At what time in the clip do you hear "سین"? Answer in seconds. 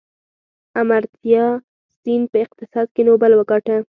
2.01-2.21